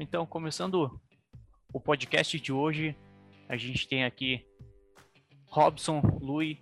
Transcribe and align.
Então, 0.00 0.24
começando 0.24 1.00
o 1.74 1.80
podcast 1.80 2.38
de 2.38 2.52
hoje, 2.52 2.94
a 3.48 3.56
gente 3.56 3.88
tem 3.88 4.04
aqui 4.04 4.46
Robson 5.46 6.00
Lui, 6.20 6.60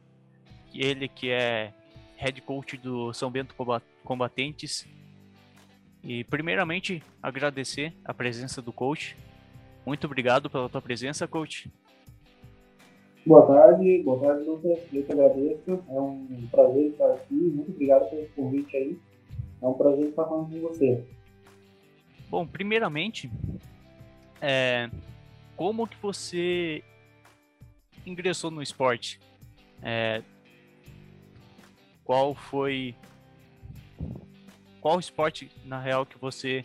ele 0.75 1.07
que 1.07 1.31
é 1.31 1.75
head 2.17 2.41
coach 2.41 2.79
do 2.79 3.13
São 3.13 3.31
Bento 3.31 3.55
Combatentes. 4.03 4.89
E 6.03 6.25
primeiramente 6.25 7.03
agradecer 7.23 7.93
a 8.07 8.15
presença 8.15 8.63
do 8.63 8.73
coach. 8.73 9.15
Muito 9.85 10.07
obrigado 10.07 10.49
pela 10.49 10.71
tua 10.71 10.81
presença, 10.81 11.29
coach. 11.29 11.71
Boa 13.27 13.47
tarde, 13.47 14.03
boa 14.03 14.19
tarde, 14.19 14.45
Lucas. 14.45 14.79
Eu 14.91 15.05
que 15.05 15.13
agradeço. 15.13 15.85
É 15.91 16.01
um 16.01 16.49
prazer 16.51 16.87
estar 16.93 17.13
aqui. 17.13 17.35
Muito 17.35 17.71
obrigado 17.71 18.09
pelo 18.09 18.27
convite 18.29 18.75
aí. 18.75 18.99
É 19.61 19.67
um 19.67 19.75
prazer 19.75 20.07
estar 20.07 20.25
falando 20.25 20.51
com 20.51 20.69
você. 20.69 21.05
Bom, 22.29 22.47
primeiramente, 22.47 23.31
é, 24.41 24.91
como 25.57 25.87
que 25.87 25.97
você 26.01 26.83
ingressou 28.05 28.51
no 28.51 28.63
esporte? 28.63 29.21
É, 29.83 30.23
qual 32.05 32.35
foi 32.35 32.95
qual 34.81 35.01
esporte 35.01 35.51
na 35.65 35.81
real 35.81 36.07
que 36.07 36.17
você 36.19 36.65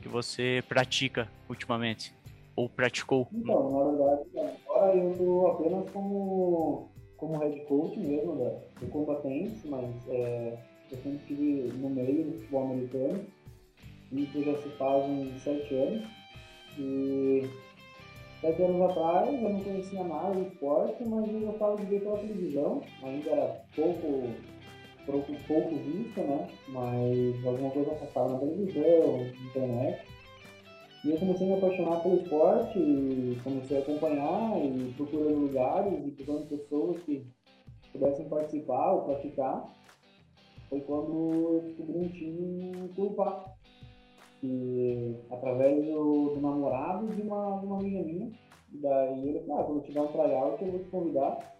que 0.00 0.08
você 0.08 0.62
pratica 0.68 1.28
ultimamente 1.48 2.14
ou 2.54 2.68
praticou? 2.68 3.28
Então, 3.32 3.70
na 3.72 3.90
verdade, 3.90 4.58
agora 4.64 4.96
eu 4.96 5.12
estou 5.12 5.46
apenas 5.48 5.90
como 5.90 6.88
como 7.16 7.38
head 7.38 7.60
coach 7.66 7.98
mesmo 7.98 8.36
da, 8.36 8.50
do 8.80 8.86
combatente, 8.90 9.66
mas 9.66 9.90
é, 10.08 10.56
eu 10.90 10.98
sempre 10.98 11.18
estive 11.18 11.72
no 11.78 11.90
meio 11.90 12.24
do 12.24 12.38
futebol 12.38 12.64
americano. 12.70 13.26
Isso 14.12 14.42
já 14.42 14.56
se 14.56 14.68
fazem 14.70 15.38
sete 15.38 15.74
anos. 15.74 16.06
E 16.78 17.48
sete 18.40 18.62
anos 18.62 18.90
atrás 18.90 19.42
eu 19.42 19.50
não 19.50 19.60
conhecia 19.60 20.04
nada 20.04 20.32
do 20.32 20.48
esporte, 20.48 21.04
mas 21.06 21.28
eu 21.28 21.40
gostava 21.40 21.76
de 21.76 21.86
ver 21.86 22.00
pela 22.00 22.18
televisão. 22.18 22.82
Ainda 23.02 23.30
era 23.30 23.60
pouco 23.74 24.30
pouco, 25.08 25.32
pouco 25.46 25.76
visto, 25.76 26.20
né? 26.20 26.48
Mas 26.68 27.46
alguma 27.46 27.70
coisa 27.70 27.90
passava 27.92 28.32
na 28.32 28.38
televisão, 28.38 29.18
na 29.18 29.46
internet. 29.46 30.06
E 31.04 31.10
eu 31.10 31.16
comecei 31.18 31.46
a 31.46 31.50
me 31.50 31.56
apaixonar 31.56 32.02
pelo 32.02 32.16
esporte 32.16 32.78
e 32.78 33.38
comecei 33.42 33.78
a 33.78 33.80
acompanhar 33.80 34.58
e 34.58 34.92
procurando 34.96 35.36
lugares 35.36 36.06
e 36.06 36.10
procurando 36.10 36.48
pessoas 36.48 37.02
que 37.02 37.26
pudessem 37.92 38.28
participar 38.28 38.92
ou 38.92 39.02
praticar. 39.02 39.72
Foi 40.68 40.80
quando 40.80 41.54
eu 41.54 41.62
descobri 41.64 41.98
um 41.98 42.08
time 42.08 42.72
em 42.76 42.88
Curupá, 42.88 43.54
que 44.40 45.16
através 45.30 45.84
do, 45.84 46.34
do 46.34 46.40
namorado 46.40 47.06
de 47.08 47.22
uma, 47.22 47.60
uma 47.60 47.78
amiga 47.78 48.02
minha. 48.02 48.32
Daí 48.70 49.28
ele 49.28 49.40
falou, 49.40 49.60
ah, 49.60 49.64
quando 49.64 49.82
tiver 49.82 50.00
um 50.00 50.08
tryout 50.08 50.62
eu 50.62 50.70
vou 50.70 50.80
te 50.80 50.88
convidar 50.90 51.56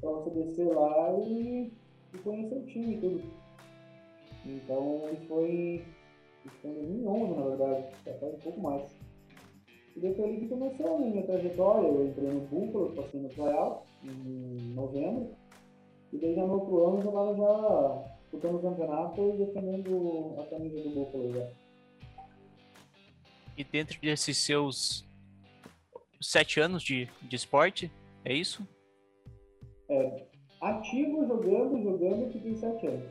para 0.00 0.10
você 0.10 0.30
descer 0.30 0.66
lá 0.66 1.12
e 1.18 1.72
e 2.14 2.18
conhecer 2.18 2.56
o 2.56 2.66
time 2.66 2.94
e 2.94 3.00
tudo. 3.00 3.22
Então 4.44 5.02
isso 5.12 5.26
foi, 5.28 5.84
em 6.64 6.72
2011, 6.78 7.34
na 7.34 7.48
verdade, 7.48 7.86
faz 8.04 8.34
um 8.34 8.38
pouco 8.38 8.60
mais. 8.60 8.98
E 9.96 10.00
daí 10.00 10.14
foi 10.14 10.24
ali 10.24 10.40
que 10.40 10.48
começou 10.48 10.96
a 10.96 10.98
minha 10.98 11.22
trajetória. 11.22 11.86
Eu 11.86 12.06
entrei 12.06 12.28
no 12.28 12.40
Búfalo, 12.40 12.94
passei 12.94 13.20
no 13.20 13.28
tryout 13.28 13.86
em 14.02 14.74
novembro. 14.74 15.30
E 16.12 16.18
daí 16.18 16.34
já 16.34 16.46
no 16.46 16.54
outro 16.54 16.86
ano 16.86 17.00
eu 17.00 17.08
estava 17.08 17.34
já 17.34 18.12
disputando 18.20 18.56
o 18.56 18.62
campeonato 18.62 19.20
e 19.20 19.36
defendendo 19.38 20.34
a 20.38 20.46
camisa 20.46 20.82
do 20.82 20.90
Búfalo 20.90 21.32
já. 21.32 21.48
E 23.56 23.64
dentro 23.64 24.00
desses 24.00 24.38
seus 24.38 25.04
sete 26.20 26.60
anos 26.60 26.82
de, 26.82 27.08
de 27.22 27.36
esporte, 27.36 27.90
é 28.24 28.32
isso? 28.34 28.66
É, 29.88 30.24
ativo 30.60 31.26
jogando, 31.26 31.82
jogando, 31.82 32.30
que 32.30 32.38
tem 32.38 32.56
sete 32.56 32.86
anos. 32.86 33.08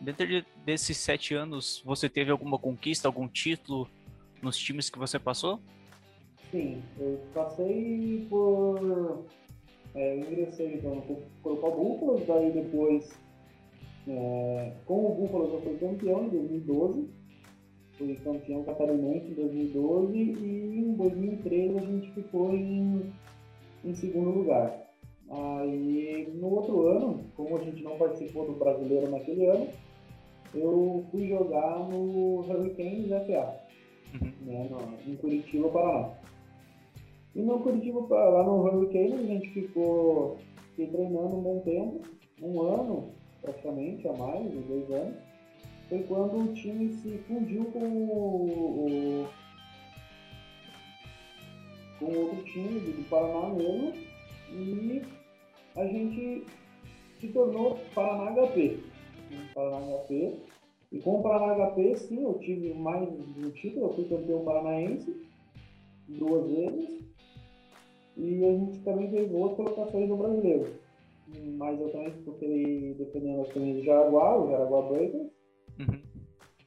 Dentro 0.00 0.26
de, 0.26 0.44
desses 0.64 0.96
sete 0.96 1.34
anos, 1.34 1.82
você 1.84 2.08
teve 2.08 2.30
alguma 2.30 2.58
conquista, 2.58 3.06
algum 3.06 3.28
título 3.28 3.88
nos 4.42 4.56
times 4.56 4.88
que 4.88 4.98
você 4.98 5.18
passou? 5.18 5.60
Sim, 6.50 6.82
eu 6.98 7.20
passei 7.34 8.26
por. 8.28 9.26
É, 9.94 10.14
eu 10.14 10.20
ingressei 10.20 10.74
então, 10.74 10.94
no 10.94 11.02
Corpo 11.42 11.70
Búfalos, 11.70 12.26
daí 12.26 12.50
depois, 12.52 13.10
é, 14.08 14.72
com 14.86 15.06
o 15.06 15.14
Búfalos, 15.14 15.52
eu 15.52 15.62
fui 15.62 15.78
campeão 15.78 16.24
em 16.24 16.30
2012. 16.30 17.19
Fui 18.00 18.14
campeão 18.24 18.64
catarinense 18.64 19.26
em 19.26 19.34
2012 19.34 20.16
e 20.16 20.78
em 20.78 20.94
2013 20.94 21.76
a 21.76 21.80
gente 21.82 22.10
ficou 22.12 22.54
em, 22.54 23.12
em 23.84 23.94
segundo 23.94 24.30
lugar. 24.30 24.74
Aí 25.28 26.32
no 26.34 26.48
outro 26.48 26.86
ano, 26.86 27.26
como 27.36 27.58
a 27.58 27.60
gente 27.60 27.82
não 27.84 27.98
participou 27.98 28.46
do 28.46 28.58
brasileiro 28.58 29.10
naquele 29.10 29.44
ano, 29.44 29.68
eu 30.54 31.04
fui 31.10 31.28
jogar 31.28 31.78
no 31.90 32.40
Hurricanes 32.40 33.10
FA, 33.10 33.60
uhum. 34.18 34.32
né, 34.46 34.70
no, 34.70 35.12
em 35.12 35.16
Curitiba, 35.16 35.68
Paraná. 35.68 36.14
E 37.34 37.42
no 37.42 37.60
Curitiba, 37.60 38.00
lá 38.08 38.42
no 38.42 38.62
Hurricanes, 38.62 39.20
a 39.20 39.26
gente 39.26 39.50
ficou 39.50 40.38
treinando 40.74 41.36
um 41.36 41.42
bom 41.42 41.60
tempo, 41.60 42.00
um 42.40 42.62
ano 42.62 43.10
praticamente, 43.42 44.08
a 44.08 44.12
mais, 44.14 44.50
dois 44.66 44.90
anos. 44.90 45.29
Foi 45.90 46.04
quando 46.04 46.38
o 46.38 46.54
time 46.54 46.88
se 46.88 47.18
fundiu 47.26 47.64
com 47.64 47.80
o, 47.80 49.26
com 51.98 52.04
outro 52.06 52.44
time 52.44 52.78
do 52.78 53.08
Paraná 53.10 53.48
mesmo 53.48 53.92
e 54.52 55.02
a 55.74 55.84
gente 55.86 56.46
se 57.18 57.26
tornou 57.30 57.76
Paraná 57.92 58.30
HP. 58.30 58.78
Paraná 59.52 59.78
HP. 60.04 60.36
E 60.92 61.00
com 61.00 61.18
o 61.18 61.22
Paraná 61.24 61.54
HP, 61.70 61.96
sim, 61.96 62.22
eu 62.22 62.34
tive 62.38 62.72
mais 62.72 63.08
um 63.08 63.50
título, 63.50 63.86
eu 63.86 63.94
fui 63.94 64.04
campeão 64.04 64.44
paranaense 64.44 65.12
duas 66.06 66.48
vezes. 66.48 67.00
E 68.16 68.44
a 68.44 68.52
gente 68.52 68.78
também 68.84 69.10
teve 69.10 69.34
outras 69.34 69.72
colocações 69.72 70.08
no 70.08 70.16
brasileiro. 70.16 70.72
Mas 71.56 71.80
eu 71.80 71.90
também 71.90 72.12
fiquei 72.12 72.94
defendendo 72.94 73.40
as 73.40 73.48
do 73.48 73.82
Jaraguá, 73.82 74.38
o 74.38 74.50
Jaraguá 74.50 74.82
Breakers. 74.82 75.39
Uhum. 75.80 76.00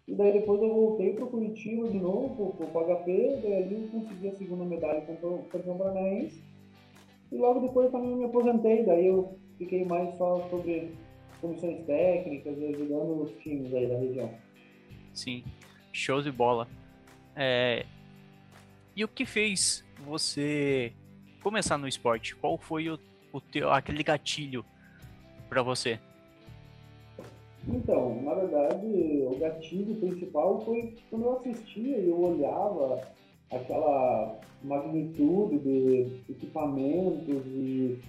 E 0.07 0.15
daí 0.15 0.33
depois 0.33 0.61
eu 0.61 0.73
voltei 0.73 1.13
para 1.13 1.25
Curitiba 1.25 1.87
de 1.87 1.99
novo, 1.99 2.53
para 2.57 2.81
o 2.81 2.85
HP, 2.85 3.39
daí 3.41 3.63
ali 3.63 3.83
eu 3.83 3.87
consegui 3.87 4.27
a 4.27 4.35
segunda 4.35 4.65
medalha 4.65 5.01
contra 5.01 5.27
o 5.27 5.43
campeão 5.45 5.77
paranaense. 5.77 6.43
E 7.31 7.37
logo 7.37 7.61
depois 7.61 7.91
também 7.91 8.15
me 8.15 8.25
aposentei, 8.25 8.83
daí 8.83 9.07
eu 9.07 9.39
fiquei 9.57 9.85
mais 9.85 10.15
só 10.17 10.47
sobre 10.49 10.91
comissões 11.39 11.85
técnicas 11.85 12.57
e 12.57 12.65
ajudando 12.67 13.23
os 13.23 13.31
times 13.41 13.73
aí 13.73 13.87
da 13.87 13.97
região. 13.97 14.33
Sim, 15.13 15.43
show 15.91 16.21
de 16.21 16.31
bola. 16.31 16.67
É... 17.35 17.85
E 18.95 19.03
o 19.03 19.07
que 19.07 19.25
fez 19.25 19.85
você 20.05 20.93
começar 21.41 21.77
no 21.77 21.87
esporte? 21.87 22.35
Qual 22.35 22.57
foi 22.57 22.89
o, 22.89 22.99
o 23.31 23.41
teu, 23.41 23.71
aquele 23.71 24.03
gatilho 24.03 24.65
para 25.49 25.63
você? 25.63 25.99
Então, 27.67 28.21
na 28.21 28.33
verdade, 28.33 29.23
o 29.25 29.37
gatilho 29.39 29.95
principal 29.95 30.61
foi 30.61 30.95
quando 31.09 31.25
eu 31.25 31.37
assistia 31.37 31.97
e 31.97 32.09
eu 32.09 32.19
olhava 32.19 33.01
aquela 33.49 34.39
magnitude 34.63 35.59
de 35.59 36.07
equipamentos 36.29 37.45
e 37.47 37.99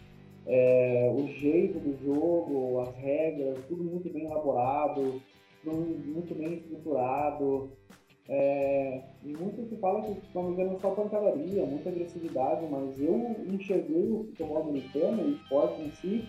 é, 0.46 1.12
o 1.14 1.26
jeito 1.28 1.78
do 1.78 1.96
jogo, 2.04 2.80
as 2.80 2.94
regras, 2.96 3.58
tudo 3.68 3.84
muito 3.84 4.12
bem 4.12 4.24
elaborado, 4.24 5.20
muito 5.64 6.34
bem 6.34 6.54
estruturado. 6.54 7.70
É, 8.26 9.02
e 9.22 9.32
muito 9.34 9.68
se 9.68 9.76
fala 9.76 10.00
que 10.00 10.12
estamos 10.26 10.56
vendo 10.56 10.80
só 10.80 10.90
pancadaria, 10.90 11.66
muita 11.66 11.90
agressividade, 11.90 12.66
mas 12.70 12.98
eu 12.98 13.36
enxerguei 13.46 14.10
o 14.10 14.24
futebol 14.24 14.62
americano, 14.62 15.22
o 15.22 15.30
esporte 15.32 15.82
em 15.82 15.90
si, 15.90 16.24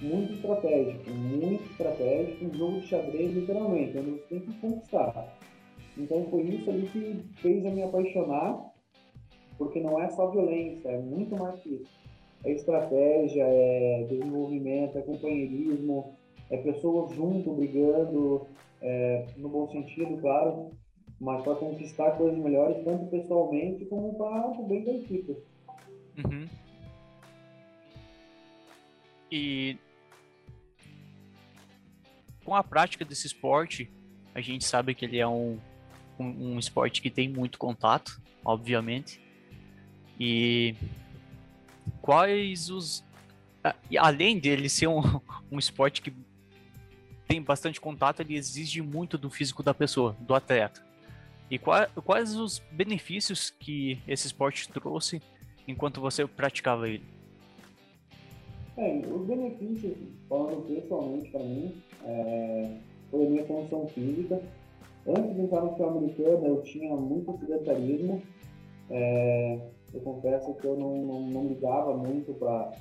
muito 0.00 0.32
estratégico, 0.32 1.10
muito 1.10 1.70
estratégico, 1.70 2.44
um 2.44 2.54
jogo 2.54 2.80
de 2.80 2.86
xadrez 2.86 3.34
literalmente, 3.34 3.98
onde 3.98 4.10
você 4.10 4.26
tem 4.28 4.40
que 4.40 4.52
conquistar. 4.60 5.38
Então 5.96 6.24
foi 6.30 6.42
isso 6.42 6.70
ali 6.70 6.86
que 6.88 7.24
fez 7.40 7.64
eu 7.64 7.72
me 7.72 7.82
apaixonar, 7.82 8.72
porque 9.58 9.80
não 9.80 10.00
é 10.00 10.08
só 10.10 10.30
violência, 10.30 10.88
é 10.88 10.98
muito 10.98 11.36
mais 11.36 11.60
que 11.60 11.74
isso. 11.74 12.00
É 12.44 12.52
estratégia, 12.52 13.44
é 13.44 14.06
desenvolvimento, 14.08 14.96
é 14.96 15.02
companheirismo, 15.02 16.14
é 16.50 16.56
pessoas 16.56 17.14
junto, 17.14 17.52
brigando, 17.52 18.46
é, 18.80 19.26
no 19.36 19.50
bom 19.50 19.68
sentido, 19.68 20.18
claro, 20.22 20.70
mas 21.20 21.42
para 21.42 21.54
conquistar 21.56 22.12
coisas 22.12 22.38
melhores, 22.38 22.82
tanto 22.82 23.06
pessoalmente 23.06 23.84
como 23.84 24.14
para 24.14 24.58
o 24.58 24.66
bem 24.66 24.84
da 24.84 24.92
equipe. 24.92 25.36
Uhum. 26.24 26.48
E 29.30 29.76
com 32.50 32.56
a 32.56 32.64
prática 32.64 33.04
desse 33.04 33.28
esporte, 33.28 33.88
a 34.34 34.40
gente 34.40 34.64
sabe 34.64 34.92
que 34.92 35.04
ele 35.04 35.18
é 35.18 35.28
um 35.28 35.56
um 36.18 36.58
esporte 36.58 37.00
que 37.00 37.08
tem 37.08 37.28
muito 37.28 37.56
contato, 37.56 38.20
obviamente. 38.44 39.20
E 40.18 40.74
quais 42.02 42.68
os. 42.68 43.04
Além 43.96 44.40
dele 44.40 44.68
ser 44.68 44.88
um, 44.88 45.00
um 45.48 45.60
esporte 45.60 46.02
que 46.02 46.12
tem 47.28 47.40
bastante 47.40 47.80
contato, 47.80 48.18
ele 48.18 48.34
exige 48.34 48.82
muito 48.82 49.16
do 49.16 49.30
físico 49.30 49.62
da 49.62 49.72
pessoa, 49.72 50.16
do 50.18 50.34
atleta. 50.34 50.84
E 51.48 51.56
quais, 51.56 51.88
quais 52.04 52.34
os 52.34 52.58
benefícios 52.72 53.48
que 53.48 54.02
esse 54.08 54.26
esporte 54.26 54.68
trouxe 54.68 55.22
enquanto 55.68 56.00
você 56.00 56.26
praticava 56.26 56.88
ele? 56.88 57.19
É, 58.76 59.02
os 59.12 59.26
benefícios, 59.26 59.96
falando 60.28 60.66
pessoalmente 60.66 61.30
para 61.30 61.40
mim, 61.40 61.74
é, 62.04 62.76
foi 63.10 63.26
a 63.26 63.30
minha 63.30 63.44
condição 63.44 63.86
física. 63.88 64.40
Antes 65.06 65.34
de 65.34 65.42
entrar 65.42 65.62
no 65.62 65.70
futebol 65.70 65.98
americano, 65.98 66.46
eu 66.46 66.62
tinha 66.62 66.94
muito 66.94 67.38
sedentarismo. 67.38 68.22
É, 68.90 69.58
eu 69.92 70.00
confesso 70.00 70.54
que 70.54 70.64
eu 70.66 70.76
não, 70.76 70.96
não, 70.98 71.20
não 71.22 71.48
ligava 71.48 71.96
muito 71.96 72.32
para 72.34 72.72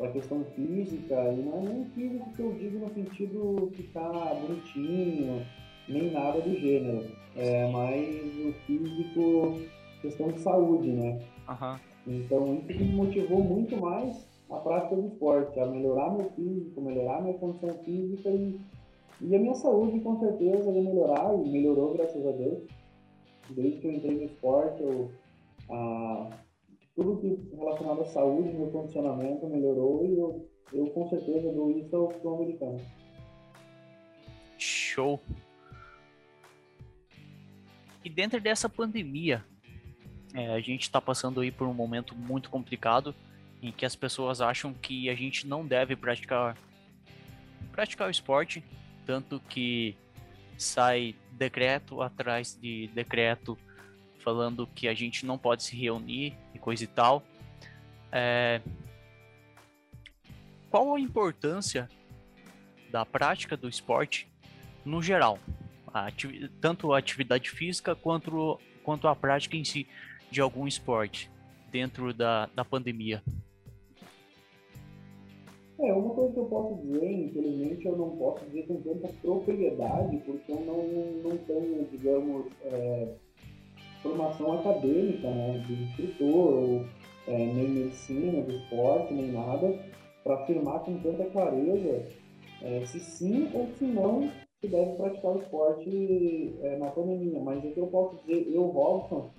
a 0.00 0.08
questão 0.08 0.44
física, 0.54 1.14
e 1.32 1.42
não 1.42 1.58
é 1.58 1.72
nem 1.72 1.84
físico 1.86 2.30
que 2.34 2.40
eu 2.40 2.52
digo 2.52 2.78
no 2.78 2.94
sentido 2.94 3.70
ficar 3.74 4.34
bonitinho, 4.34 5.44
nem 5.88 6.12
nada 6.12 6.40
do 6.40 6.54
gênero. 6.54 7.04
É 7.36 7.70
mais 7.70 8.08
o 8.46 8.52
físico, 8.66 9.60
questão 10.00 10.28
de 10.28 10.40
saúde, 10.40 10.90
né? 10.90 11.20
Uhum. 11.48 11.78
Então 12.06 12.62
isso 12.68 12.84
me 12.84 12.92
motivou 12.92 13.42
muito 13.42 13.76
mais 13.76 14.27
a 14.50 14.56
prática 14.56 14.96
do 14.96 15.08
esporte, 15.08 15.60
a 15.60 15.66
melhorar 15.66 16.10
meu 16.10 16.30
físico, 16.30 16.80
melhorar 16.80 17.20
minha 17.22 17.38
condição 17.38 17.72
física 17.84 18.30
e, 18.30 18.58
e 19.20 19.36
a 19.36 19.38
minha 19.38 19.54
saúde 19.54 20.00
com 20.00 20.18
certeza 20.18 20.70
ia 20.70 20.82
melhorar 20.82 21.34
e 21.34 21.48
melhorou 21.48 21.94
graças 21.94 22.26
a 22.26 22.32
Deus. 22.32 22.62
Desde 23.50 23.80
que 23.80 23.86
eu 23.86 23.92
entrei 23.92 24.14
no 24.14 24.24
esporte, 24.24 24.82
eu, 24.82 25.10
tudo 26.94 27.18
que 27.18 27.56
relacionado 27.56 28.02
à 28.02 28.06
saúde, 28.06 28.52
meu 28.52 28.70
condicionamento 28.70 29.46
melhorou 29.46 30.04
e 30.04 30.18
eu, 30.18 30.48
eu 30.72 30.86
com 30.90 31.08
certeza 31.08 31.52
dou 31.52 31.70
isso 31.70 31.94
ao 31.94 32.10
futebol 32.10 32.42
americano. 32.42 32.80
Show! 34.58 35.20
E 38.04 38.10
dentro 38.10 38.40
dessa 38.40 38.68
pandemia, 38.68 39.44
é, 40.34 40.52
a 40.52 40.60
gente 40.60 40.82
está 40.82 41.00
passando 41.00 41.40
aí 41.40 41.50
por 41.50 41.66
um 41.66 41.74
momento 41.74 42.14
muito 42.14 42.50
complicado 42.50 43.14
em 43.62 43.72
que 43.72 43.84
as 43.84 43.96
pessoas 43.96 44.40
acham 44.40 44.72
que 44.72 45.08
a 45.10 45.14
gente 45.14 45.46
não 45.46 45.66
deve 45.66 45.96
praticar 45.96 46.56
praticar 47.72 48.08
o 48.08 48.10
esporte, 48.10 48.64
tanto 49.06 49.40
que 49.48 49.96
sai 50.56 51.14
decreto 51.30 52.02
atrás 52.02 52.58
de 52.60 52.88
decreto 52.88 53.56
falando 54.18 54.66
que 54.66 54.88
a 54.88 54.94
gente 54.94 55.24
não 55.24 55.38
pode 55.38 55.62
se 55.62 55.76
reunir 55.76 56.36
e 56.52 56.58
coisa 56.58 56.82
e 56.82 56.86
tal. 56.88 57.22
É... 58.10 58.60
Qual 60.70 60.94
a 60.94 61.00
importância 61.00 61.88
da 62.90 63.06
prática 63.06 63.56
do 63.56 63.68
esporte 63.68 64.28
no 64.84 65.02
geral? 65.02 65.38
A 65.86 66.08
tanto 66.60 66.92
a 66.92 66.98
atividade 66.98 67.50
física 67.50 67.94
quanto, 67.94 68.60
quanto 68.82 69.08
a 69.08 69.16
prática 69.16 69.56
em 69.56 69.64
si 69.64 69.86
de 70.30 70.40
algum 70.40 70.66
esporte 70.66 71.30
dentro 71.70 72.12
da, 72.12 72.46
da 72.54 72.64
pandemia. 72.64 73.22
É, 75.80 75.92
uma 75.92 76.12
coisa 76.12 76.32
que 76.32 76.40
eu 76.40 76.46
posso 76.46 76.74
dizer, 76.82 77.12
infelizmente 77.12 77.86
eu 77.86 77.96
não 77.96 78.10
posso 78.16 78.44
dizer 78.46 78.66
com 78.66 78.80
tanta 78.82 79.08
propriedade, 79.22 80.16
porque 80.26 80.50
eu 80.50 80.60
não, 80.60 80.82
não 81.22 81.36
tenho, 81.38 81.86
digamos, 81.92 82.46
é, 82.64 83.14
formação 84.02 84.58
acadêmica, 84.58 85.30
né, 85.30 85.62
de 85.66 85.74
instrutor, 85.74 86.54
ou 86.54 86.84
é, 87.28 87.36
nem 87.36 87.68
medicina, 87.68 88.42
de 88.42 88.56
esporte, 88.56 89.14
nem 89.14 89.30
nada, 89.30 89.78
para 90.24 90.34
afirmar 90.42 90.80
com 90.80 90.98
tanta 90.98 91.24
clareza 91.26 92.02
é, 92.62 92.84
se 92.84 92.98
sim 92.98 93.48
ou 93.54 93.68
se 93.78 93.84
não 93.84 94.28
se 94.60 94.66
deve 94.66 94.96
praticar 94.96 95.36
o 95.36 95.38
esporte 95.38 96.54
é, 96.60 96.76
na 96.76 96.90
pandemia. 96.90 97.38
Mas 97.40 97.64
o 97.64 97.70
que 97.70 97.78
eu 97.78 97.86
posso 97.86 98.16
dizer, 98.26 98.50
eu, 98.52 98.64
Robson, 98.66 99.30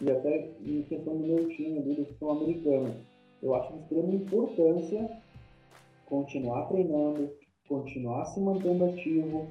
e 0.00 0.08
até 0.08 0.48
em 0.64 0.82
questão 0.82 1.16
do 1.16 1.26
meu 1.26 1.48
time 1.48 1.80
do 1.80 2.04
futebol 2.04 2.36
americano, 2.36 2.94
eu 3.42 3.54
acho 3.54 3.72
de 3.72 3.80
extrema 3.80 4.14
importância 4.14 5.10
continuar 6.08 6.66
treinando, 6.68 7.30
continuar 7.68 8.24
se 8.26 8.40
mantendo 8.40 8.86
ativo, 8.86 9.48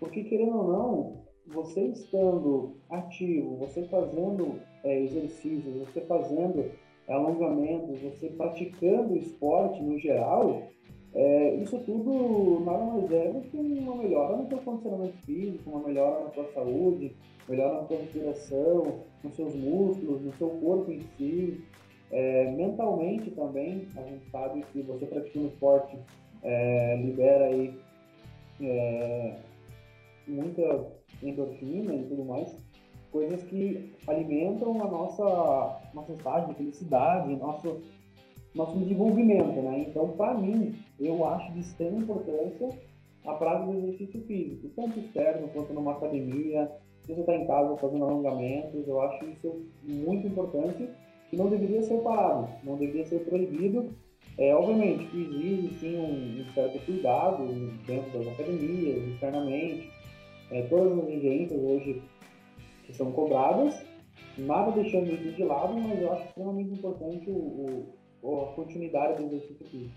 porque 0.00 0.24
querendo 0.24 0.56
ou 0.56 0.68
não, 0.68 1.18
você 1.46 1.86
estando 1.88 2.76
ativo, 2.90 3.56
você 3.56 3.82
fazendo 3.84 4.60
é, 4.84 5.02
exercícios, 5.02 5.74
você 5.74 6.00
fazendo 6.02 6.70
alongamentos, 7.08 8.00
você 8.00 8.28
praticando 8.28 9.16
esporte 9.16 9.82
no 9.82 9.98
geral, 9.98 10.62
é, 11.14 11.54
isso 11.56 11.78
tudo 11.80 12.60
nada 12.64 12.84
mais 12.84 13.10
é 13.10 13.32
do 13.32 13.40
que 13.40 13.56
uma 13.56 13.96
melhora 13.96 14.36
no 14.36 14.46
seu 14.46 14.58
condicionamento 14.58 15.16
físico, 15.24 15.70
uma 15.70 15.86
melhora 15.86 16.24
na 16.24 16.30
sua 16.30 16.44
saúde, 16.52 17.16
melhora 17.48 17.80
na 17.80 17.86
sua 17.86 17.96
respiração, 17.96 19.00
nos 19.24 19.34
seus 19.34 19.54
músculos, 19.54 20.22
no 20.22 20.32
seu 20.34 20.50
corpo 20.50 20.90
em 20.90 21.00
si, 21.16 21.64
é, 22.10 22.50
mentalmente 22.52 23.30
também, 23.32 23.86
a 23.96 24.02
gente 24.02 24.30
sabe 24.30 24.64
que 24.72 24.82
você 24.82 25.06
praticando 25.06 25.48
esporte 25.48 25.98
é, 26.42 26.96
libera 26.96 27.46
aí 27.46 27.78
é, 28.60 29.36
muita 30.26 30.86
endorfina 31.22 31.94
e 31.94 32.04
tudo 32.04 32.24
mais, 32.24 32.56
coisas 33.12 33.42
que 33.44 33.92
alimentam 34.06 34.82
a 34.82 34.90
nossa, 34.90 35.80
nossa 35.94 36.12
estágio 36.12 36.48
de 36.48 36.54
felicidade, 36.54 37.36
nosso, 37.36 37.80
nosso 38.54 38.78
desenvolvimento, 38.78 39.60
né? 39.62 39.86
Então, 39.88 40.08
para 40.10 40.34
mim, 40.34 40.74
eu 40.98 41.26
acho 41.26 41.52
de 41.52 41.60
extrema 41.60 41.98
importância 41.98 42.68
a 43.24 43.34
prática 43.34 43.70
do 43.70 43.78
exercício 43.78 44.22
físico, 44.22 44.70
tanto 44.74 44.98
externo 45.00 45.48
quanto 45.48 45.72
numa 45.72 45.92
academia, 45.92 46.70
se 47.02 47.12
você 47.12 47.20
está 47.20 47.34
em 47.34 47.46
casa 47.46 47.76
fazendo 47.76 48.04
alongamentos, 48.04 48.86
eu 48.86 49.00
acho 49.00 49.24
isso 49.26 49.66
muito 49.82 50.26
importante 50.26 50.88
que 51.30 51.36
não 51.36 51.48
deveria 51.48 51.82
ser 51.82 51.98
parado, 52.02 52.48
não 52.64 52.76
deveria 52.76 53.04
ser 53.06 53.20
proibido. 53.20 53.94
É, 54.36 54.54
obviamente 54.54 55.04
que 55.06 55.20
existe 55.20 55.80
sim 55.80 55.96
um, 55.96 56.40
um 56.40 56.52
certo 56.52 56.78
cuidado 56.86 57.46
dentro 57.86 58.18
das 58.18 58.28
academias, 58.28 59.08
externamente, 59.08 59.90
é, 60.50 60.62
todas 60.62 60.96
as 60.96 61.08
exigências 61.08 61.60
hoje 61.60 62.02
que 62.86 62.92
são 62.94 63.10
cobradas, 63.12 63.84
nada 64.36 64.70
deixando 64.72 65.12
isso 65.12 65.32
de 65.32 65.44
lado, 65.44 65.74
mas 65.74 66.00
eu 66.00 66.12
acho 66.12 66.28
extremamente 66.28 66.70
importante 66.70 67.28
o, 67.28 67.92
o, 68.22 68.42
a 68.42 68.54
continuidade 68.54 69.20
do 69.22 69.26
exercício 69.26 69.66
físico. 69.66 69.94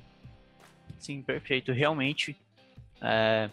Sim, 0.98 1.22
perfeito. 1.22 1.72
Realmente, 1.72 2.36
é, 3.02 3.50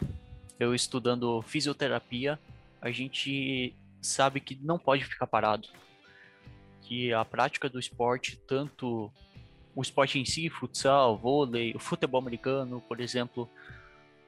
eu 0.58 0.74
estudando 0.74 1.40
fisioterapia, 1.42 2.38
a 2.80 2.90
gente 2.90 3.74
sabe 4.00 4.40
que 4.40 4.58
não 4.62 4.78
pode 4.78 5.04
ficar 5.04 5.26
parado 5.26 5.68
que 6.88 7.12
a 7.12 7.22
prática 7.22 7.68
do 7.68 7.78
esporte, 7.78 8.38
tanto 8.46 9.12
o 9.76 9.82
esporte 9.82 10.18
em 10.18 10.24
si, 10.24 10.48
futsal, 10.48 11.18
vôlei, 11.18 11.76
futebol 11.78 12.18
americano, 12.18 12.80
por 12.80 12.98
exemplo, 12.98 13.46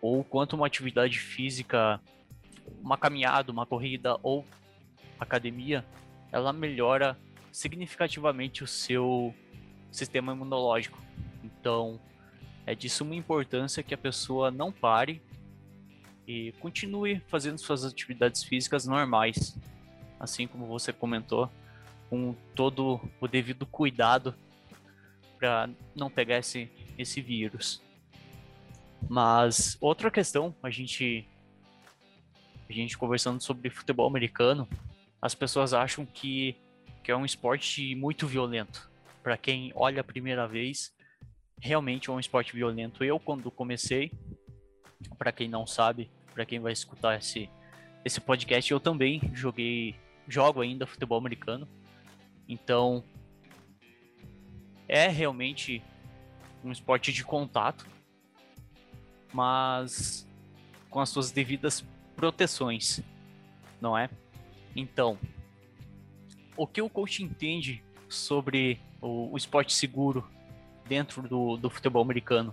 ou 0.02 0.22
quanto 0.22 0.56
uma 0.56 0.66
atividade 0.66 1.18
física, 1.18 1.98
uma 2.82 2.98
caminhada, 2.98 3.50
uma 3.50 3.64
corrida 3.64 4.18
ou 4.22 4.44
academia, 5.18 5.82
ela 6.30 6.52
melhora 6.52 7.16
significativamente 7.50 8.62
o 8.62 8.66
seu 8.66 9.34
sistema 9.90 10.34
imunológico. 10.34 10.98
Então, 11.42 11.98
é 12.66 12.74
de 12.74 12.90
suma 12.90 13.14
importância 13.14 13.82
que 13.82 13.94
a 13.94 13.98
pessoa 13.98 14.50
não 14.50 14.70
pare 14.70 15.22
e 16.28 16.52
continue 16.60 17.22
fazendo 17.26 17.56
suas 17.56 17.86
atividades 17.86 18.44
físicas 18.44 18.86
normais, 18.86 19.58
assim 20.20 20.46
como 20.46 20.66
você 20.66 20.92
comentou, 20.92 21.50
com 22.10 22.34
todo 22.56 23.00
o 23.20 23.28
devido 23.28 23.64
cuidado 23.64 24.34
para 25.38 25.70
não 25.94 26.10
pegar 26.10 26.38
esse, 26.38 26.68
esse 26.98 27.22
vírus. 27.22 27.80
Mas 29.08 29.78
outra 29.80 30.10
questão, 30.10 30.54
a 30.60 30.68
gente 30.68 31.26
a 32.68 32.72
gente 32.72 32.98
conversando 32.98 33.40
sobre 33.40 33.70
futebol 33.70 34.06
americano, 34.06 34.68
as 35.20 35.34
pessoas 35.34 35.72
acham 35.72 36.06
que, 36.06 36.56
que 37.02 37.10
é 37.10 37.16
um 37.16 37.24
esporte 37.24 37.94
muito 37.96 38.28
violento. 38.28 38.88
Para 39.22 39.36
quem 39.36 39.72
olha 39.74 40.02
a 40.02 40.04
primeira 40.04 40.46
vez, 40.46 40.94
realmente 41.60 42.10
é 42.10 42.12
um 42.12 42.20
esporte 42.20 42.54
violento. 42.54 43.02
Eu 43.02 43.18
quando 43.18 43.50
comecei, 43.50 44.12
para 45.18 45.32
quem 45.32 45.48
não 45.48 45.66
sabe, 45.66 46.10
para 46.32 46.44
quem 46.44 46.60
vai 46.60 46.72
escutar 46.72 47.18
esse 47.18 47.48
esse 48.02 48.18
podcast, 48.18 48.70
eu 48.70 48.80
também 48.80 49.20
joguei 49.34 49.94
jogo 50.26 50.62
ainda 50.62 50.86
futebol 50.86 51.18
americano 51.18 51.68
então, 52.50 53.04
é 54.88 55.06
realmente 55.06 55.80
um 56.64 56.72
esporte 56.72 57.12
de 57.12 57.24
contato, 57.24 57.86
mas 59.32 60.26
com 60.90 60.98
as 60.98 61.08
suas 61.08 61.30
devidas 61.30 61.86
proteções, 62.16 63.00
não 63.80 63.96
é? 63.96 64.10
Então, 64.74 65.16
o 66.56 66.66
que 66.66 66.82
o 66.82 66.90
coach 66.90 67.22
entende 67.22 67.84
sobre 68.08 68.80
o, 69.00 69.32
o 69.32 69.36
esporte 69.36 69.72
seguro 69.72 70.28
dentro 70.88 71.22
do, 71.22 71.56
do 71.56 71.70
futebol 71.70 72.02
americano? 72.02 72.52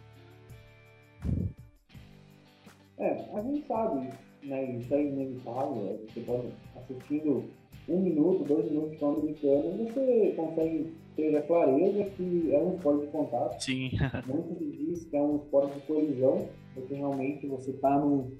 É, 2.99 3.29
a 3.33 3.41
gente 3.41 3.65
sabe, 3.65 4.13
né, 4.43 4.63
isso 4.77 4.93
é 4.93 5.01
inevitável, 5.01 6.05
você 6.07 6.21
pode, 6.21 6.53
assistindo 6.75 7.49
um 7.89 8.01
minuto, 8.01 8.43
dois 8.43 8.65
minutos 8.65 8.91
de 8.91 8.97
futebol 8.97 9.19
americano, 9.19 9.77
você 9.77 10.33
consegue 10.35 10.93
ter 11.15 11.35
a 11.35 11.41
clareza 11.41 12.03
que 12.11 12.53
é 12.53 12.59
um 12.59 12.75
esporte 12.75 13.05
de 13.05 13.11
contato. 13.11 13.63
Sim. 13.63 13.91
Muito 14.27 14.55
se 14.57 14.65
diz 14.65 15.05
que 15.05 15.15
é 15.15 15.21
um 15.21 15.37
esporte 15.37 15.73
de 15.75 15.81
colisão, 15.81 16.47
porque 16.73 16.93
realmente 16.93 17.47
você 17.47 17.71
está 17.71 17.97
num, 17.97 18.31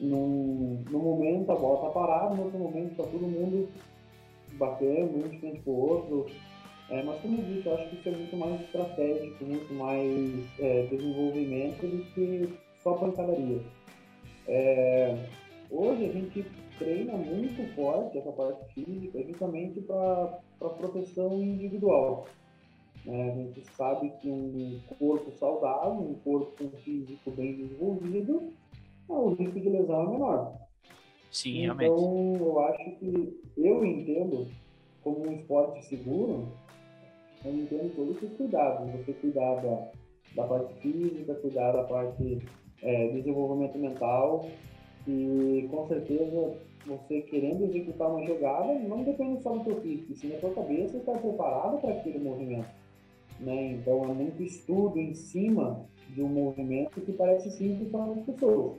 num, 0.00 0.84
num 0.90 0.98
momento 0.98 1.52
a 1.52 1.54
bola 1.54 1.76
está 1.76 1.90
parada, 1.90 2.34
no 2.34 2.44
outro 2.44 2.58
momento 2.58 2.92
está 2.92 3.04
todo 3.04 3.20
mundo 3.20 3.68
batendo, 4.54 5.16
um 5.16 5.28
de 5.28 5.38
frente 5.38 5.60
para 5.60 5.72
o 5.72 5.90
outro. 5.90 6.26
É, 6.90 7.02
mas 7.02 7.20
como 7.22 7.38
eu 7.38 7.44
disse, 7.44 7.66
eu 7.66 7.74
acho 7.74 7.88
que 7.88 7.96
isso 7.96 8.08
é 8.08 8.12
muito 8.12 8.36
mais 8.36 8.60
estratégico, 8.60 9.44
muito 9.44 9.74
mais 9.74 10.60
é, 10.60 10.86
desenvolvimento 10.90 11.86
do 11.86 12.04
que 12.12 12.48
só 12.82 12.94
pancadaria. 12.94 13.60
É, 14.48 15.16
hoje 15.70 16.04
a 16.04 16.12
gente 16.12 16.44
treina 16.78 17.14
muito 17.14 17.74
forte 17.74 18.18
essa 18.18 18.32
parte 18.32 18.74
física 18.74 19.22
justamente 19.22 19.80
para 19.80 20.38
proteção 20.58 21.42
individual. 21.42 22.26
É, 23.06 23.30
a 23.30 23.34
gente 23.34 23.64
sabe 23.74 24.10
que 24.20 24.30
um 24.30 24.80
corpo 24.98 25.32
saudável, 25.32 26.00
um 26.00 26.14
corpo 26.14 26.68
físico 26.84 27.30
bem 27.32 27.56
desenvolvido, 27.56 28.52
o 29.08 29.30
risco 29.30 29.60
de 29.60 29.68
lesão 29.68 30.02
é 30.02 30.08
menor. 30.10 30.52
Sim, 31.30 31.64
então, 31.64 31.76
realmente. 31.76 32.40
eu 32.40 32.60
acho 32.60 32.90
que 32.98 33.40
eu 33.56 33.84
entendo 33.84 34.46
como 35.02 35.26
um 35.26 35.32
esporte 35.32 35.84
seguro, 35.86 36.46
eu 37.44 37.52
entendo 37.52 37.94
todos 37.96 38.22
os 38.22 38.36
cuidados. 38.36 38.88
Você 38.92 39.12
cuidar 39.14 39.56
da, 39.56 39.88
da 40.36 40.44
parte 40.44 40.74
física, 40.74 41.34
cuidar 41.34 41.72
da 41.72 41.84
parte 41.84 42.38
é, 42.82 43.08
desenvolvimento 43.08 43.78
mental 43.78 44.48
e 45.06 45.68
com 45.70 45.86
certeza 45.88 46.54
você 46.86 47.20
querendo 47.22 47.64
executar 47.64 48.10
uma 48.10 48.24
jogada 48.26 48.74
não 48.80 49.02
depende 49.02 49.42
só 49.42 49.56
do 49.56 49.64
seu 49.64 49.80
físico, 49.80 50.14
sim 50.14 50.30
da 50.30 50.40
sua 50.40 50.50
cabeça 50.50 50.96
estar 50.96 51.18
preparado 51.18 51.80
para 51.80 51.92
aquele 51.92 52.18
movimento. 52.18 52.68
Né? 53.40 53.72
Então 53.72 54.04
é 54.04 54.14
muito 54.14 54.42
estudo 54.42 54.98
em 54.98 55.14
cima 55.14 55.84
de 56.10 56.22
um 56.22 56.28
movimento 56.28 57.00
que 57.00 57.12
parece 57.12 57.50
simples 57.50 57.88
para 57.90 58.12
as 58.12 58.20
pessoas. 58.24 58.78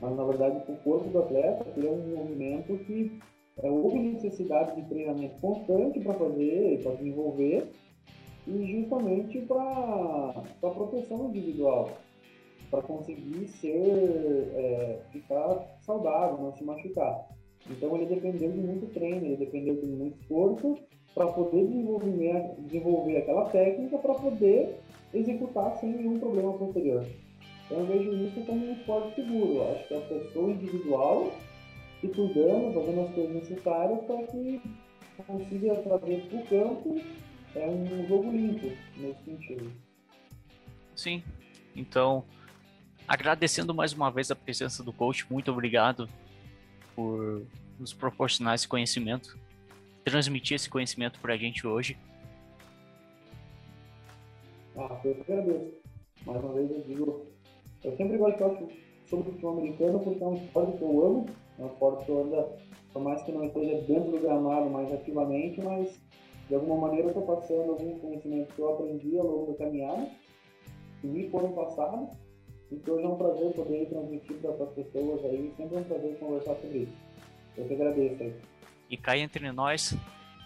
Mas 0.00 0.16
na 0.16 0.24
verdade 0.24 0.62
o 0.70 0.76
corpo 0.76 1.08
do 1.08 1.18
atleta 1.18 1.66
é 1.76 1.88
um 1.88 2.16
movimento 2.16 2.76
que 2.84 3.18
é, 3.58 3.70
houve 3.70 3.98
necessidade 3.98 4.80
de 4.80 4.88
treinamento 4.88 5.38
constante 5.40 6.00
para 6.00 6.14
fazer, 6.14 6.80
para 6.82 6.94
desenvolver, 6.94 7.70
e 8.46 8.80
justamente 8.80 9.40
para 9.42 9.62
a 9.62 10.70
proteção 10.70 11.28
individual 11.28 11.90
para 12.72 12.80
conseguir 12.80 13.46
ser, 13.48 14.50
é, 14.54 15.00
ficar 15.12 15.76
saudável, 15.82 16.38
não 16.38 16.56
se 16.56 16.64
machucar. 16.64 17.28
Então 17.70 17.94
ele 17.94 18.06
dependeu 18.06 18.50
de 18.50 18.58
muito 18.58 18.86
treino, 18.94 19.26
ele 19.26 19.36
dependeu 19.36 19.76
de 19.76 19.86
muito 19.86 20.18
esforço 20.18 20.78
para 21.14 21.26
poder 21.26 21.66
desenvolver, 21.66 22.54
desenvolver 22.60 23.18
aquela 23.18 23.44
técnica 23.50 23.98
para 23.98 24.14
poder 24.14 24.80
executar 25.12 25.76
sem 25.76 25.90
nenhum 25.90 26.18
problema 26.18 26.54
posterior. 26.54 27.06
Então 27.66 27.80
eu 27.80 27.86
vejo 27.86 28.10
isso 28.14 28.40
como 28.46 28.64
um 28.64 28.72
esporte 28.72 29.16
seguro. 29.16 29.52
Eu 29.52 29.72
acho 29.72 29.88
que 29.88 29.94
é 29.94 29.98
a 29.98 30.00
pessoa 30.00 30.50
individual 30.50 31.30
se 32.00 32.08
cuidando, 32.08 32.72
fazendo 32.72 33.00
as 33.02 33.14
coisas 33.14 33.34
necessárias 33.34 34.04
para 34.06 34.22
que 34.28 34.62
consiga 35.26 35.76
trazer 35.76 36.22
para 36.22 36.38
o 36.38 36.46
campo 36.46 37.00
é 37.54 37.66
um 37.68 38.06
jogo 38.08 38.32
limpo 38.32 38.72
nesse 38.96 39.24
sentido. 39.24 39.70
Sim. 40.96 41.22
Então, 41.76 42.24
agradecendo 43.06 43.74
mais 43.74 43.92
uma 43.92 44.10
vez 44.10 44.30
a 44.30 44.36
presença 44.36 44.82
do 44.82 44.92
coach, 44.92 45.26
muito 45.30 45.50
obrigado 45.50 46.08
por 46.94 47.42
nos 47.78 47.92
proporcionar 47.92 48.54
esse 48.54 48.68
conhecimento, 48.68 49.38
transmitir 50.04 50.54
esse 50.54 50.68
conhecimento 50.68 51.18
para 51.20 51.34
a 51.34 51.36
gente 51.36 51.66
hoje. 51.66 51.96
Ah, 54.76 55.00
eu 55.04 55.16
agradeço. 55.20 55.72
Mais 56.24 56.42
uma 56.42 56.52
vez 56.54 56.70
eu 56.70 56.80
digo, 56.82 57.26
eu 57.84 57.96
sempre 57.96 58.16
gosto 58.16 58.66
de 58.66 58.82
sobre 59.12 59.28
o 59.28 59.32
futebol 59.32 59.58
americano 59.58 60.00
porque 60.00 60.24
é 60.24 60.26
um 60.26 60.34
esporte 60.34 60.78
que 60.78 60.82
eu 60.82 61.04
amo, 61.04 61.26
é 61.58 61.62
um 61.62 61.66
esporte 61.66 62.04
que 62.06 62.10
eu 62.10 62.24
ainda, 62.24 62.48
por 62.94 63.02
mais 63.02 63.22
que 63.22 63.32
não 63.32 63.44
esteja 63.44 63.82
dentro 63.82 64.10
do 64.10 64.20
gramado 64.20 64.70
mais 64.70 64.90
ativamente, 64.90 65.60
mas 65.60 66.00
de 66.48 66.54
alguma 66.54 66.88
maneira 66.88 67.08
eu 67.08 67.08
estou 67.08 67.36
passando 67.36 67.72
alguns 67.72 68.00
conhecimentos 68.00 68.54
que 68.54 68.60
eu 68.60 68.72
aprendi 68.72 69.18
ao 69.18 69.26
longo 69.26 69.52
da 69.52 69.58
caminhada, 69.58 70.08
que 71.00 71.06
me 71.06 71.28
foram 71.28 71.52
passados 71.52 72.16
então 72.72 72.94
hoje 72.94 73.04
é 73.04 73.08
um 73.08 73.16
prazer 73.16 73.52
poder 73.52 73.86
transmitir 73.86 74.36
para 74.36 74.64
as 74.64 74.72
pessoas 74.72 75.24
aí, 75.24 75.52
sempre 75.56 75.76
é 75.76 75.80
um 75.80 75.84
prazer 75.84 76.18
conversar 76.18 76.54
sobre 76.56 76.78
isso. 76.78 76.92
Eu 77.56 77.66
te 77.66 77.74
agradeço 77.74 78.22
aí. 78.22 78.34
E 78.88 78.96
cai 78.96 79.20
entre 79.20 79.52
nós, 79.52 79.94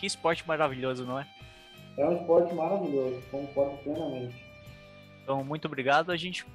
que 0.00 0.06
esporte 0.06 0.46
maravilhoso, 0.46 1.04
não 1.04 1.18
é? 1.18 1.26
É 1.96 2.06
um 2.06 2.16
esporte 2.16 2.54
maravilhoso, 2.54 3.22
concordo 3.30 3.76
plenamente. 3.78 4.34
Então, 5.22 5.42
muito 5.44 5.66
obrigado, 5.66 6.10
a 6.10 6.16
gente 6.16 6.46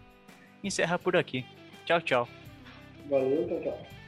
encerra 0.64 1.00
por 1.00 1.16
aqui. 1.16 1.46
Tchau, 1.86 2.02
tchau. 2.02 2.28
Valeu, 3.10 3.48
tchau, 3.48 3.62
tchau. 3.62 4.01